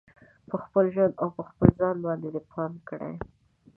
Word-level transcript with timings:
په 0.49 0.55
خپل 0.63 0.85
ژوند 0.93 1.13
او 1.21 1.27
په 1.37 1.43
خپل 1.49 1.67
ځان 1.79 1.95
باندې 2.05 2.27
دې 2.33 2.41
پام 2.51 2.73
کړي 2.87 3.15